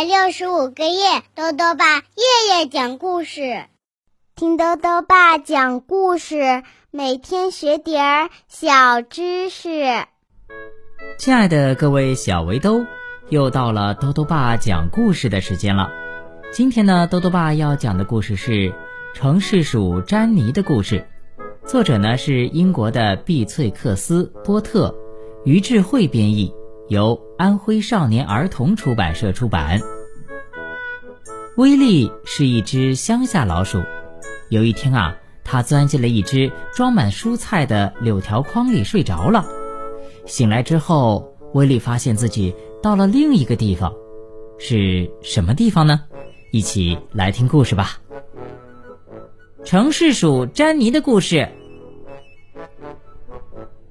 [0.00, 3.66] 百六十五个夜，豆豆爸夜夜讲故事，
[4.34, 9.68] 听豆豆爸讲故事，每天学点儿小知识。
[11.18, 12.86] 亲爱的各位小围兜，
[13.28, 15.90] 又到了豆豆爸讲故事的时间了。
[16.50, 18.52] 今天呢，豆豆爸要讲的故事是
[19.14, 21.06] 《城市鼠詹妮的故事》，
[21.68, 24.94] 作者呢是英国的碧翠克斯波特，
[25.44, 26.54] 于智慧编译。
[26.88, 29.78] 由安徽少年儿童出版社出版。
[31.60, 33.82] 威利是一只乡下老鼠。
[34.48, 35.14] 有一天啊，
[35.44, 39.44] 它钻进了一只装满蔬菜的柳条筐里睡着了。
[40.24, 43.92] 醒来之后，威利发现自己到了另一个地方，
[44.58, 46.00] 是什么地方呢？
[46.50, 47.98] 一起来听故事吧。
[49.62, 51.46] 城市鼠詹妮的故事。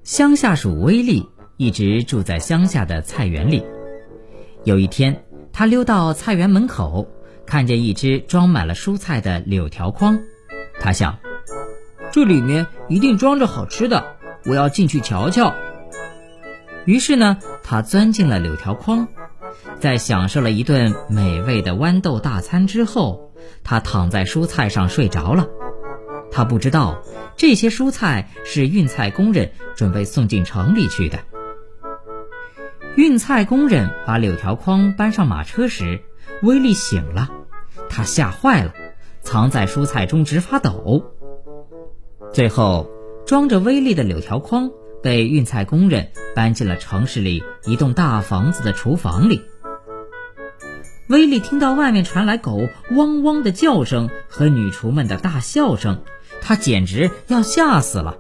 [0.02, 1.24] 乡下鼠威利。
[1.58, 3.62] 一直住在乡下的菜园里。
[4.64, 7.06] 有一天，他溜到菜园门口，
[7.50, 10.20] 看见一只装满了蔬菜的柳条筐。
[10.80, 11.18] 他想，
[12.12, 14.06] 这里面一定装着好吃的，
[14.46, 15.56] 我要进去瞧瞧。
[16.86, 19.08] 于是呢，他钻进了柳条筐，
[19.80, 25.48] 在享受了一顿美味的豌豆大餐之后，他躺在蔬菜上睡着了。
[26.32, 27.02] 他不知道，
[27.36, 31.18] 这些蔬菜是运菜工人准备送进城里去的。
[32.96, 36.02] 运菜工人把柳条筐搬上马车时，
[36.44, 37.30] 威力醒了，
[37.90, 38.74] 他吓坏了，
[39.22, 41.04] 藏在蔬菜中直发抖。
[42.32, 42.90] 最后，
[43.26, 49.42] 装着威力的柳条筐被运菜工人搬进了城市里一栋大房子的厨房里。
[51.10, 56.04] 威力听到外面传来狗汪汪的叫声和女厨们的大笑声，
[56.42, 58.18] 他简直要吓死了。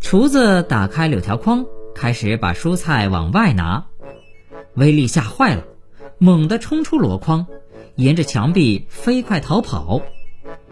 [0.00, 1.66] 厨子打开柳条筐。
[1.94, 3.84] 开始把蔬菜往外拿，
[4.72, 5.62] 威力吓坏了，
[6.16, 7.46] 猛地冲出箩筐，
[7.96, 10.00] 沿着墙壁飞快逃跑。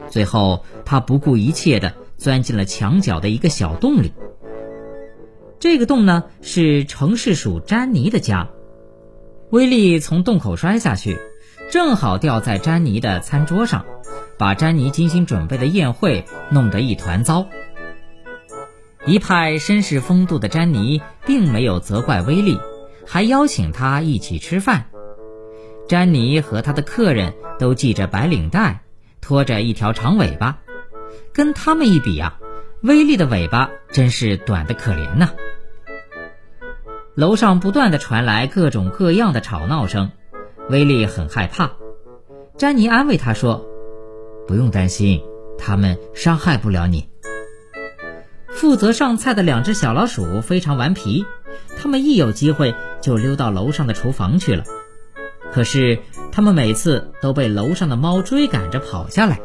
[0.08, 4.12] 最后，他不顾一切地钻进了墙角的一个小洞里。
[5.58, 8.48] 这个洞呢，是城市鼠詹妮的家。
[9.50, 11.18] 威利从洞口摔下去，
[11.70, 13.84] 正好掉在詹妮的餐桌上，
[14.38, 17.46] 把詹妮精心准备的宴会弄得一团糟。
[19.06, 22.58] 一派绅士风度的詹妮并没有责怪威利，
[23.06, 24.89] 还邀请他一起吃饭。
[25.90, 28.84] 詹妮和他的客人都系着白领带，
[29.20, 30.56] 拖着一条长尾巴，
[31.32, 32.38] 跟他们一比呀，
[32.80, 35.30] 威利的尾巴真是短得可怜呐。
[37.16, 40.12] 楼上不断的传来各种各样的吵闹声，
[40.68, 41.72] 威力很害怕。
[42.56, 43.66] 詹妮安慰他说
[44.46, 45.20] ：“不用担心，
[45.58, 47.08] 他们伤害不了你。”
[48.46, 51.26] 负责上菜的两只小老鼠非常顽皮，
[51.76, 54.62] 它们一有机会就溜到楼上的厨房去了。
[55.52, 55.98] 可是，
[56.32, 59.40] 它们每次都被楼上的猫追赶着跑下来。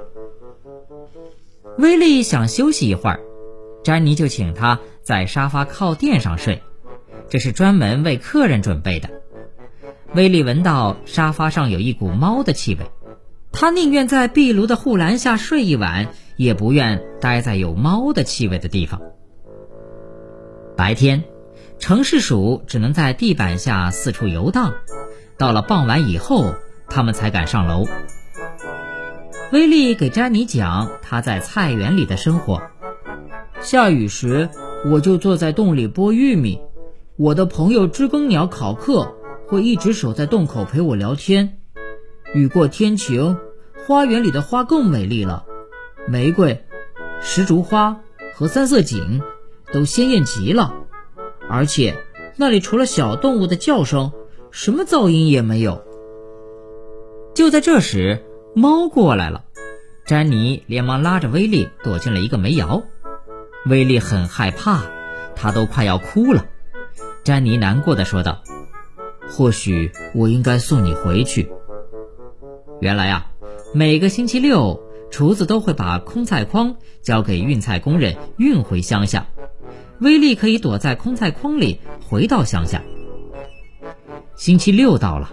[1.78, 3.20] 威利想休息一会儿，
[3.84, 6.62] 詹妮就请他在沙发靠垫上睡，
[7.30, 9.10] 这是专门为客人准备的。
[10.14, 12.86] 威利闻到沙发上有一股猫的气味，
[13.52, 16.08] 他宁愿在壁炉的护栏下睡一晚。
[16.38, 19.02] 也不愿待在有猫的气味的地方。
[20.76, 21.24] 白天，
[21.80, 24.74] 城市鼠只能在地板下四处游荡，
[25.38, 26.56] 到了傍晚以后，
[26.90, 27.86] 他们才敢上楼。
[29.52, 32.62] 威利给詹妮讲他在菜园里的生活：
[33.62, 34.50] 下雨时，
[34.86, 36.60] 我就坐在洞里剥玉米；
[37.18, 39.16] 我的朋友知更鸟考克
[39.48, 41.60] 会一直守在洞口陪我聊天。
[42.34, 43.38] 雨过天晴，
[43.86, 45.46] 花园里的花更美丽了。
[46.08, 46.66] 玫瑰、
[47.22, 48.02] 石竹花
[48.34, 49.22] 和三色堇
[49.72, 50.74] 都鲜艳极了，
[51.50, 51.96] 而且
[52.36, 54.12] 那里除了小动物的叫声，
[54.56, 55.84] 什么噪音也没有。
[57.36, 58.24] 就在这时，
[58.56, 59.44] 猫过来了，
[60.06, 62.82] 詹妮连忙拉着威利躲进了一个煤窑。
[63.66, 64.86] 威利很害怕，
[65.36, 66.46] 他都快要哭了。
[67.26, 68.44] 詹妮难过的说道
[69.28, 71.52] ：“或许我应该送你回去。”
[72.80, 73.32] 原来啊，
[73.74, 74.82] 每个星期六。
[75.12, 79.28] 厨子都会把空菜筐交给运菜工人运回乡下，
[80.00, 81.80] 威利可以躲在空菜筐里
[82.10, 82.82] 回到乡下。
[84.36, 85.32] 星期六到了，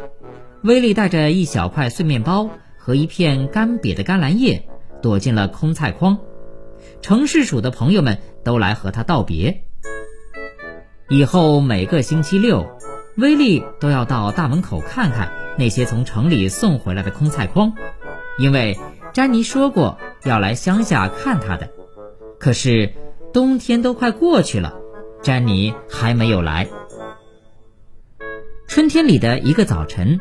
[0.62, 4.69] 威利带着一小块碎面包和一片干瘪的甘蓝叶
[5.02, 6.19] 躲进了空菜筐。
[7.00, 9.64] 城市鼠的朋友们都来和他道别。
[11.08, 12.66] 以后每个星期六，
[13.16, 17.72] 威利都要到大门口看看那些从城里送回来的空菜筐，
[18.38, 18.78] 因为。
[19.12, 21.69] 詹妮说过要来乡下看他的，
[22.38, 22.94] 可是
[23.31, 24.72] 冬天都快过去了，
[25.22, 26.66] 詹妮还没有来。
[28.74, 30.19] 春天里的一个早晨，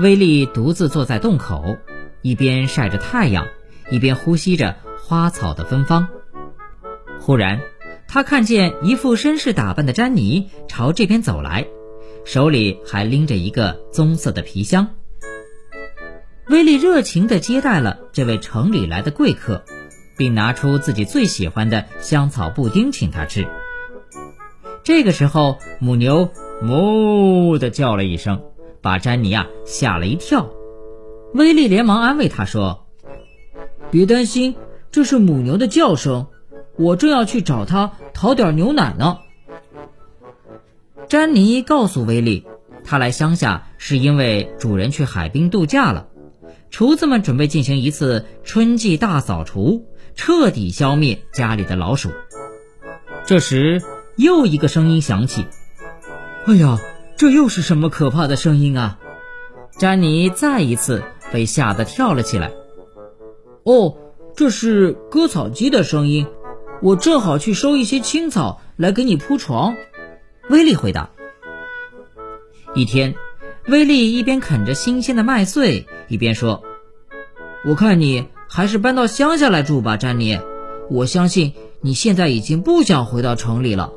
[0.00, 1.76] 威力独自坐在洞口，
[2.22, 3.46] 一边晒着太阳，
[3.88, 6.08] 一边呼吸着花草的芬芳。
[7.20, 7.60] 忽然，
[8.08, 11.68] 他看见一副绅士打扮的詹妮朝这边走来，
[12.24, 14.88] 手里还拎着一个棕色的皮箱。
[16.48, 19.64] 威利热情地接待了这位城里来的贵客，
[20.16, 23.46] 并拿出自己最喜欢的香草布丁请他吃。
[24.82, 26.28] 这个时候，母牛
[26.66, 28.42] “哞”的叫了一声，
[28.80, 30.50] 把詹妮啊吓了一跳。
[31.34, 32.86] 威利连忙安慰他说
[33.90, 34.54] ：“别担心，
[34.90, 36.26] 这是母牛的叫声。
[36.76, 39.18] 我正要去找它讨点牛奶呢。”
[41.08, 42.44] 詹妮告诉威利，
[42.82, 46.08] 他来乡下是因为主人去海滨度假了。
[46.70, 52.10] 厨子们准备进行一次春季大扫除，彻底消灭家里的老鼠。
[53.26, 53.82] 这时，
[54.16, 55.46] 又一个声音响起
[56.46, 56.78] ：“哎呀，
[57.16, 58.98] 这又是什么可怕的声音啊！”
[59.78, 61.02] 詹妮再一次
[61.32, 62.52] 被吓得跳了起来。
[63.64, 63.96] “哦，
[64.36, 66.26] 这是割草机的声音，
[66.82, 69.74] 我正好去收一些青草来给你铺床。”
[70.50, 71.10] 威利回答。
[72.74, 73.14] 一天。
[73.66, 76.62] 威利一边啃着新鲜的麦穗，一边说
[77.64, 80.38] ：“我看你还是搬到乡下来住吧，詹妮。
[80.90, 83.90] 我相信你现在已经不想回到城里了。”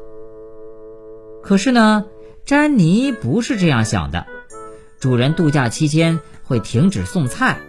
[1.43, 2.05] 可是呢，
[2.47, 4.25] 詹妮不是这样想的。
[5.01, 7.59] 主人度假期间会停止送菜，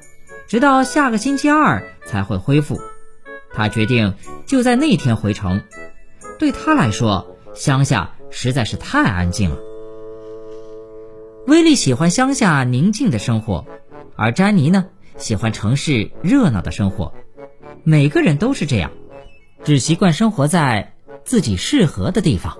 [0.46, 2.80] 直到下个星期二才会恢复。
[3.52, 4.14] 他决定
[4.46, 5.64] 就在那天回城。
[6.38, 9.58] 对他来说，乡下实在是太安静了。
[11.48, 13.66] 威利喜欢乡下宁静的生活，
[14.14, 14.86] 而詹妮呢，
[15.16, 17.12] 喜欢城市热闹的生活。
[17.82, 18.92] 每个人都是这样，
[19.64, 20.94] 只习惯生活在
[21.24, 22.56] 自己适合的地方。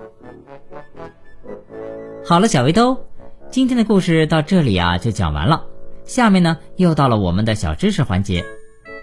[2.29, 3.07] 好了，小围兜，
[3.49, 5.65] 今天的故事到这里啊就讲完了。
[6.05, 8.45] 下面呢又到了我们的小知识环节。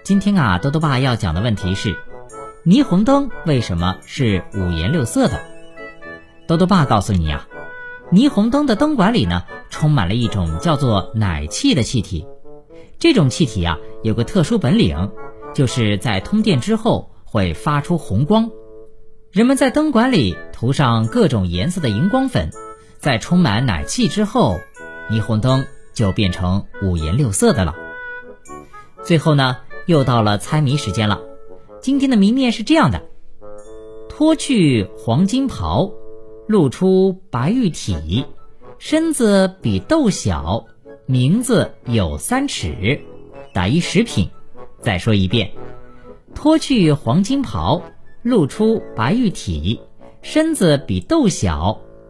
[0.01, 1.93] 今天啊，多多爸要讲的问题是：
[2.65, 5.41] 霓虹灯为什么是五颜六色的？
[6.47, 7.49] 多多爸告诉你啊。
[8.13, 12.25] 霓虹灯的灯管里呢，充满了一种叫做奶气的气体。
[12.97, 15.11] 这种气体啊，有个特殊本领，
[15.53, 18.49] 就是在通电之后会发出红光。
[19.33, 22.51] 人们在灯管里涂上各种颜色的荧光粉，
[22.99, 24.59] 在充满奶气之后，
[25.09, 27.75] 霓虹灯就变成五颜六色的了。
[29.03, 31.21] 最后呢，又到了猜谜时间了。
[31.81, 33.03] 今天的谜面是这样的：
[34.09, 35.91] 脱去黄金袍。
[36.47, 38.23] 露出白玉体，
[38.79, 40.65] 身子比豆小，
[41.05, 43.01] 名字有三尺，
[43.53, 44.29] 打一食品。
[44.79, 45.51] 再说一遍，
[46.33, 47.81] 脱去黄金袍，
[48.21, 49.81] 露出白玉体，
[50.21, 51.81] 身子比豆小，